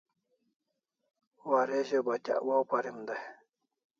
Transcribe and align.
Waresho 1.49 1.97
batyak 2.07 2.39
wow 2.47 2.63
parim 2.69 2.97
dai 3.07 3.23